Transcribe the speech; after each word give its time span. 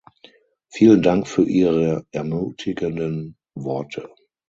Vielen 0.73 1.03
Dank 1.03 1.27
für 1.27 1.43
Ihre 1.43 2.07
ermutigenden 2.09 3.37
Worte. 3.53 4.09